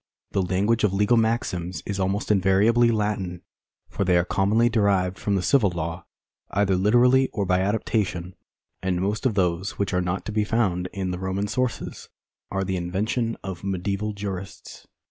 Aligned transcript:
The 0.31 0.41
language 0.41 0.83
of 0.83 0.93
legal 0.93 1.15
maxims 1.15 1.83
is 1.85 1.99
almost 1.99 2.31
invariably 2.31 2.89
Latin, 2.89 3.43
for 3.87 4.03
they 4.03 4.17
are 4.17 4.25
commonly 4.25 4.67
derived 4.67 5.19
from 5.19 5.35
the 5.35 5.43
civil 5.43 5.69
law, 5.69 6.07
either 6.49 6.75
literally 6.75 7.27
or 7.33 7.45
by 7.45 7.59
adaptation, 7.59 8.33
and 8.81 8.99
most 8.99 9.27
of 9.27 9.35
those 9.35 9.77
which 9.77 9.93
are 9.93 10.01
not 10.01 10.25
to 10.25 10.31
be 10.31 10.43
found 10.43 10.89
in 10.91 11.11
the 11.11 11.19
Roman 11.19 11.47
sources 11.47 12.09
are 12.49 12.63
the 12.63 12.77
invention 12.77 13.37
of 13.43 13.63
medieval 13.63 14.11
jurists. 14.11 14.87